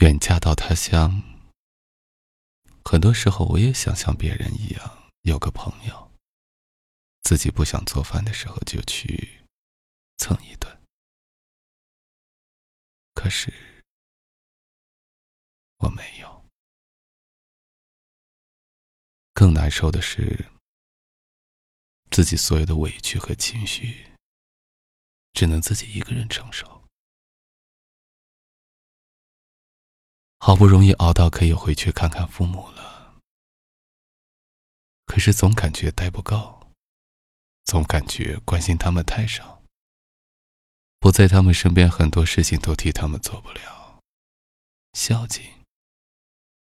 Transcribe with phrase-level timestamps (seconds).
[0.00, 1.22] 远嫁到他乡，
[2.82, 6.10] 很多时候我也想像别人一样有个朋友，
[7.22, 9.44] 自己不想做饭的时候就去
[10.16, 10.80] 蹭一顿。
[13.12, 13.84] 可是
[15.76, 16.46] 我没有。
[19.34, 20.50] 更难受的是，
[22.10, 24.14] 自己所有的委屈和情绪，
[25.34, 26.79] 只能自己一个人承受。
[30.42, 33.14] 好不容易熬到可以回去看看父母了，
[35.04, 36.66] 可是总感觉待不够，
[37.64, 39.62] 总感觉关心他们太少，
[40.98, 44.00] 不在他们身边，很多事情都替他们做不了，
[44.94, 45.44] 孝敬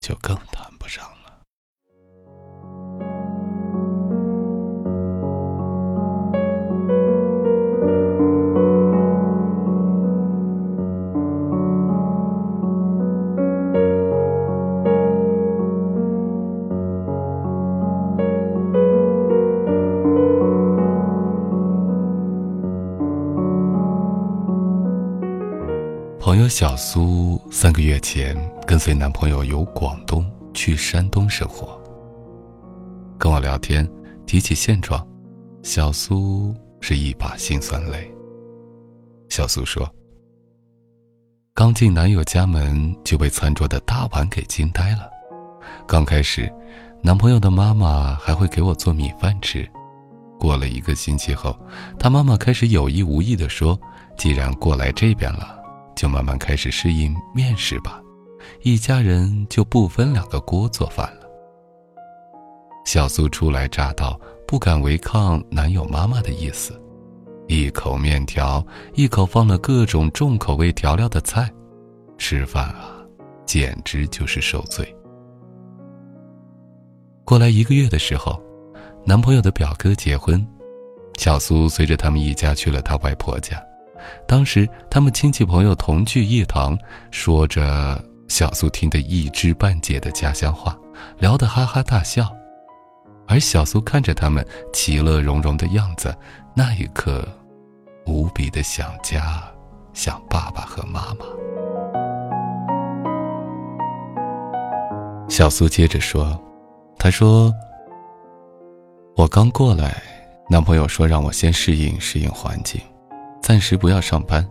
[0.00, 1.04] 就更谈不上。
[1.18, 1.21] 了。
[26.42, 31.80] 友小苏三个月前跟随男朋友由广东去山东生活。
[33.16, 33.88] 跟我聊天，
[34.26, 35.06] 提起现状，
[35.62, 38.12] 小苏是一把辛酸泪。
[39.28, 39.88] 小苏说
[41.54, 45.08] ：“刚进男友家门就被餐桌的大碗给惊呆了。
[45.86, 46.52] 刚开始，
[47.04, 49.64] 男朋友的妈妈还会给我做米饭吃。
[50.40, 51.56] 过了一个星期后，
[52.00, 53.78] 他妈妈开始有意无意的说
[54.18, 55.56] ：‘既然过来这边了。’”
[55.94, 58.00] 就慢慢开始适应面食吧，
[58.62, 61.22] 一家人就不分两个锅做饭了。
[62.84, 66.80] 小苏初来乍到，不敢违抗男友妈妈的意思，
[67.46, 71.48] 一口面条，一口放了各种重口味调料的菜，
[72.18, 72.96] 吃饭啊，
[73.46, 74.92] 简直就是受罪。
[77.24, 78.42] 过来一个月的时候，
[79.04, 80.44] 男朋友的表哥结婚，
[81.16, 83.62] 小苏随着他们一家去了他外婆家。
[84.26, 86.78] 当时他们亲戚朋友同聚一堂，
[87.10, 90.78] 说着小苏听得一知半解的家乡话，
[91.18, 92.30] 聊得哈哈大笑。
[93.28, 96.14] 而小苏看着他们其乐融融的样子，
[96.54, 97.26] 那一刻，
[98.04, 99.42] 无比的想家，
[99.94, 101.24] 想爸爸和妈妈。
[105.28, 106.38] 小苏接着说
[106.98, 107.50] ：“他说，
[109.16, 110.02] 我刚过来，
[110.50, 112.78] 男朋友说让我先适应适应环境。”
[113.42, 114.48] 暂时不要上班，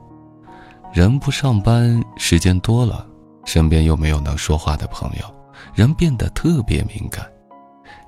[0.91, 3.07] 人不上班，时间多了，
[3.46, 5.25] 身边又没有能说话的朋友，
[5.74, 7.25] 人变得特别敏感。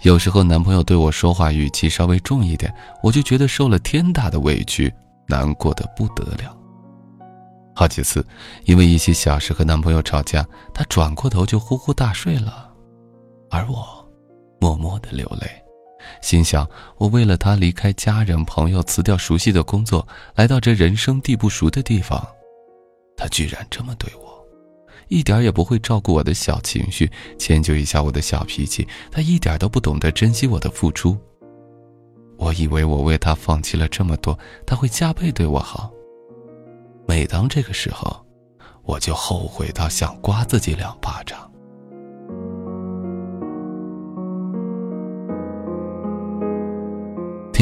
[0.02, 4.94] 有时候男朋友对我说话语气稍微重一点，我就觉得受了天大的委屈，
[5.26, 6.56] 难过的不得了。
[7.74, 8.24] 好几次，
[8.66, 12.70] 因为一些小事和男朋友吵架，他转过头就呼呼大睡了，
[13.50, 14.06] 而我，
[14.60, 15.63] 默默的流泪。
[16.22, 22.26] 心想，我为了他离开家人朋友，辞掉熟悉的工作，来到这人生地不熟的地方，
[23.16, 24.46] 他居然这么对我，
[25.08, 28.88] 一点也不会照顾我的小情绪，迁就一下我的小脾气。
[29.12, 31.18] 他一点都不懂得珍惜我的付出。
[32.38, 35.92] 我以为我为他放弃了这么多，他会加倍对我好。
[37.08, 38.26] 每当这个时候，
[38.84, 41.50] 我就后悔到想刮自己两巴掌。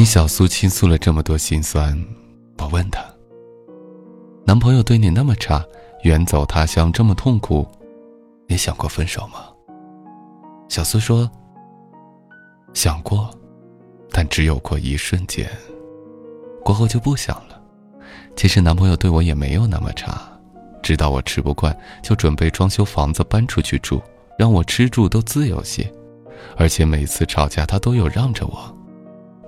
[0.02, 1.96] 听小苏倾诉了这么多心酸，
[2.58, 3.00] 我问她
[4.44, 5.64] ：“男朋友对你那么差，
[6.02, 7.64] 远走他乡这么痛苦，
[8.48, 9.44] 你想过分手吗？”
[10.68, 11.30] 小苏说
[12.74, 13.30] ：“想过，
[14.10, 15.48] 但只有过一瞬间，
[16.64, 17.62] 过后就不想了。
[18.34, 20.20] 其实男朋友对我也没有那么差，
[20.82, 24.02] 知道我吃不惯，就准备装修房子搬出去住，
[24.36, 25.88] 让我吃住都自由些。
[26.56, 28.78] 而且每次吵架，他都有让着我。”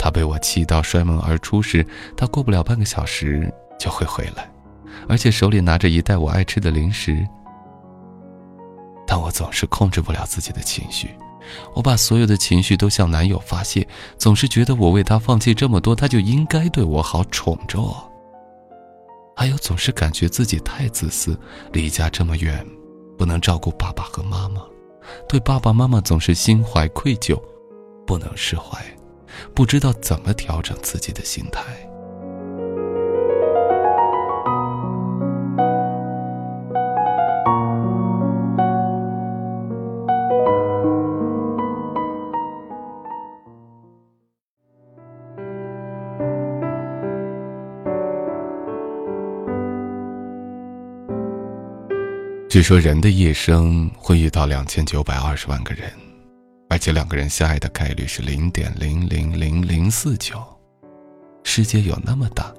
[0.04, 1.82] 他被我气到摔门而出时，
[2.14, 4.52] 他过不了半个小时就会回来，
[5.08, 7.26] 而且手里拿着一袋我爱吃的零食。
[9.06, 11.08] 但我总是控制不了自己的情绪，
[11.72, 17.96] 我把所有的情绪都向男友发泄，总是觉得我为他放弃这么多，他就应该对我好，宠着我。
[19.34, 21.34] 还有总是感觉自己太自私，
[21.72, 22.62] 离家这么远，
[23.16, 24.60] 不能照顾爸爸和妈妈，
[25.26, 27.40] 对爸爸妈妈总是心怀愧疚，
[28.06, 28.84] 不能释怀。
[29.54, 31.94] 不知道怎么调整自己的心态。
[52.54, 56.13] 据说人的一生会遇到两千九百二十万个人。
[56.74, 60.44] 而且两个人相爱的概率是零点零零零零四九。
[61.44, 62.52] 世界有那么大，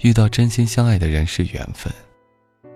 [0.00, 1.92] 遇到真心相爱的人是缘分。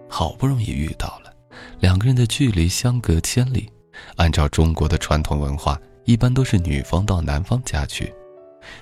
[0.09, 1.35] 好不容易遇到了，
[1.81, 3.69] 两个人的距离相隔千里。
[4.15, 8.15] 按照中国的传统文化，一般都是女方到男方家去，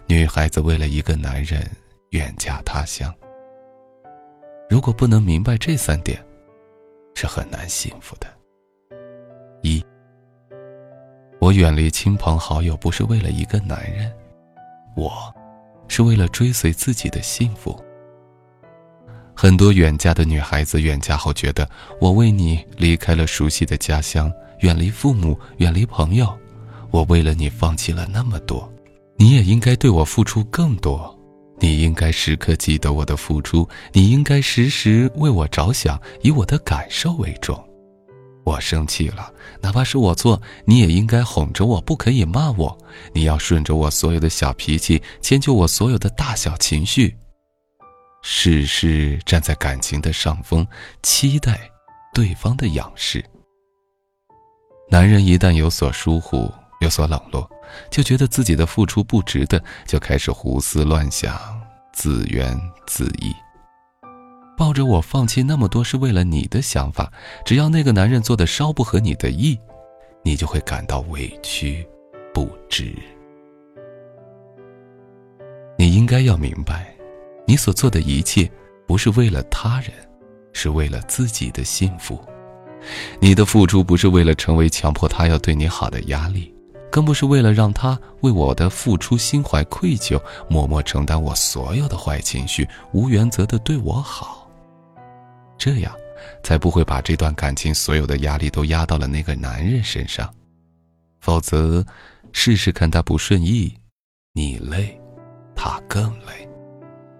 [0.07, 1.67] 女孩子为了一个男人
[2.11, 3.11] 远嫁他乡。
[4.69, 6.23] 如果不能明白这三点，
[7.15, 8.27] 是很难幸福的。
[11.43, 14.09] 我远离亲朋好友不是为了一个男人，
[14.95, 15.11] 我，
[15.89, 17.77] 是为了追随自己的幸福。
[19.35, 21.69] 很多远嫁的女孩子远嫁后觉得，
[22.01, 26.33] 我为你离开了熟悉的家乡，远离父母，远离朋友，
[26.93, 28.73] 我为了你放弃了那么多，
[29.17, 31.13] 你也应该对我付出更多，
[31.59, 37.61] 你应该时刻记得我的付出，你应该时时为我着想，以我的感受为重。
[38.45, 42.77] 我生气了，哪怕是我错，你也应该哄着我，不可以骂我，
[43.13, 47.17] 你要顺着我所有的小脾气，迁就我所有的大小情绪。
[48.23, 50.67] 事事站在感情的上风，
[51.03, 51.61] 期待
[52.15, 53.25] 对方的仰视。
[54.91, 57.49] 男人一旦有所疏忽、有所冷落，
[57.91, 61.39] 就觉得自己的付出不值得，就开始胡思乱想、
[61.93, 63.35] 自怨自艾，
[64.63, 67.13] 抱着我放弃那么多是为了你的想法。
[67.45, 69.59] 只要那个男人做的稍不合你的意，
[70.23, 71.85] 你就会感到委屈、
[72.33, 72.95] 不值。
[75.77, 76.95] 你应该要明白。
[77.45, 78.49] 你所做的一切，
[78.87, 79.91] 不是为了他人，
[80.53, 82.25] 是为了自己的幸福。
[83.19, 86.55] 你的付出不是为了成为强迫他要对你好的压力，
[86.89, 94.42] 更不是为了让他为我的付出心怀愧疚，默默承担我所有的坏情绪，无原则的对我好。
[95.65, 95.95] 这样，
[96.43, 100.29] 才不会把这段感情所有的压力都压到了那个男人身上。
[101.21, 101.87] 否则，
[102.33, 103.73] 试试看他不顺意，
[104.33, 105.01] 你累，
[105.55, 106.49] 他更累。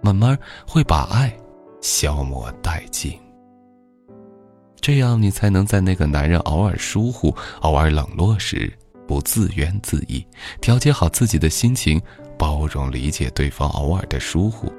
[0.03, 0.37] 慢慢
[0.67, 1.33] 会把爱
[1.81, 3.17] 消磨殆尽，
[4.81, 10.27] 这样你才能在那个男人偶尔疏忽、偶尔冷落时，不自怨自艾，
[10.61, 12.03] 调节好自己的心情，
[12.37, 14.73] 包容理解对方偶尔的疏忽。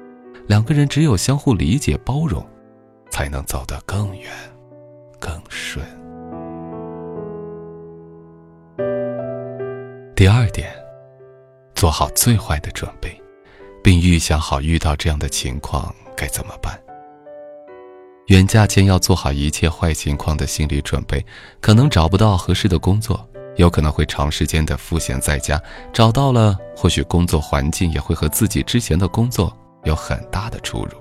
[0.48, 2.46] 两个人只有相互理解、包容，
[3.14, 4.28] 才能走得更远、
[5.20, 5.86] 更顺。
[10.16, 10.74] 第二点，
[11.76, 13.16] 做好最坏的准备。
[13.84, 16.80] 并预想好遇到这样的情况该怎么办。
[18.28, 21.22] 远嫁前要做好一切坏情况的心理准备，
[21.60, 25.58] 可能找不到合适的工作，有可能会长时间的赋闲在家；
[25.92, 30.92] 找到了，或许工作环境也会和自己之前的工作有很大的出入，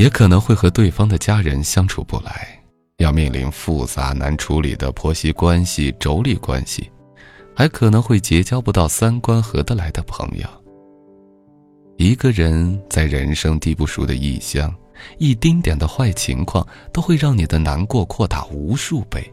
[0.00, 2.58] 也可能会和对方的家人相处不来，
[2.96, 6.90] 要面临复杂难处理的婆媳关系、妯娌关系，
[7.54, 10.48] 还可能会结交不到三观合得来的朋友。
[11.98, 14.74] 一个人在人生地不熟的异乡，
[15.18, 19.30] 一丁点的坏情况都会让你的难过扩大无数倍。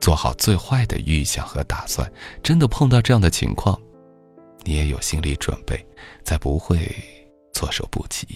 [0.00, 2.08] 做好最坏的预想和打算，
[2.40, 3.76] 真的碰到这样的情况，
[4.62, 5.84] 你也有心理准备，
[6.22, 6.88] 才不会
[7.52, 8.28] 措手不及。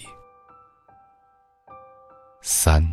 [2.47, 2.87] 三，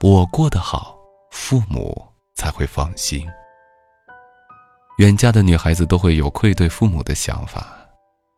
[0.00, 0.96] 我过得好，
[1.32, 2.06] 父母
[2.36, 3.26] 才会放心。
[4.98, 7.76] 远嫁的女孩子都会有愧对父母的想法，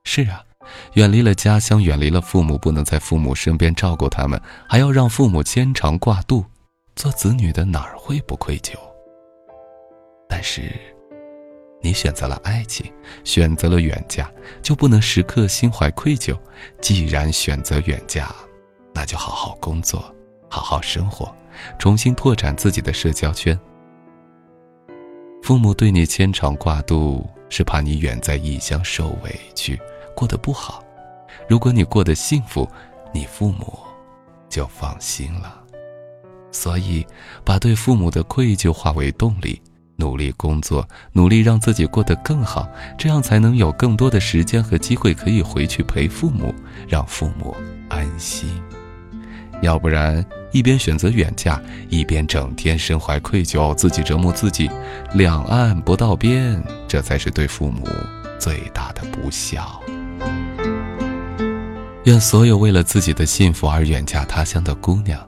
[0.04, 0.42] 是啊。
[0.94, 6.46] 远离了家乡，远离了父母，不能在父母身边照顾他们，还要让父母牵肠挂肚，
[6.96, 8.72] 做子女的哪儿会不愧疚？
[10.26, 10.80] 但是，
[11.82, 12.90] 你选择了爱情，
[13.22, 16.34] 选择了远嫁，就不能时刻心怀愧疚。
[16.80, 18.34] 既然选择远嫁，
[18.92, 20.14] 那就好好工作，
[20.48, 21.34] 好好生活，
[21.78, 23.58] 重新拓展自己的社交圈。
[25.42, 29.80] 父母对你牵肠挂肚，是怕你远在异乡受委屈。
[30.14, 30.84] 过得不好，
[31.48, 32.68] 如果你过得幸福，
[33.12, 33.78] 你父母
[34.48, 35.58] 就放心了。
[36.52, 37.06] 所以，
[37.44, 39.60] 把对父母的愧疚化为动力，
[39.96, 42.68] 努力工作，努力让自己过得更好，
[42.98, 46.54] 这样才能有更多的时间和机会可以回去陪父母，
[46.86, 47.54] 让父母
[47.88, 48.59] 安心。
[49.62, 54.70] 要不然，一边选择远嫁，一边整天身怀愧疚，自己折磨自己，
[55.12, 57.86] 两岸不到边，这才是对父母
[58.38, 59.80] 最大的不孝。
[62.04, 65.20] 愿所有为了自己的幸福而远嫁他乡的姑娘，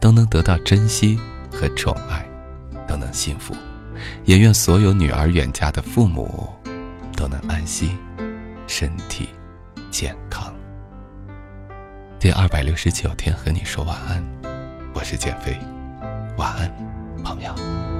[0.00, 1.18] 都能得到珍惜
[1.50, 2.24] 和宠爱，
[2.86, 3.52] 都能幸福；
[4.24, 6.48] 也愿所有女儿远嫁的父母，
[7.16, 7.98] 都能安心，
[8.68, 9.28] 身体
[9.90, 10.53] 健康。
[12.24, 14.24] 第二百六十九天和你说晚安，
[14.94, 15.58] 我是减肥，
[16.38, 16.72] 晚安。
[17.22, 17.93] 朋友。